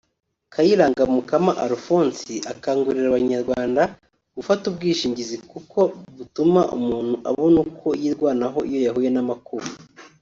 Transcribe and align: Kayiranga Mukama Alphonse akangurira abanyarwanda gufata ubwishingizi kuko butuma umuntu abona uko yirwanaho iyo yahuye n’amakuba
Kayiranga 0.53 1.03
Mukama 1.13 1.51
Alphonse 1.65 2.35
akangurira 2.51 3.07
abanyarwanda 3.09 3.81
gufata 4.35 4.63
ubwishingizi 4.71 5.35
kuko 5.51 5.79
butuma 6.17 6.61
umuntu 6.77 7.13
abona 7.29 7.57
uko 7.67 7.87
yirwanaho 8.01 8.59
iyo 8.67 8.79
yahuye 8.85 9.09
n’amakuba 9.13 9.69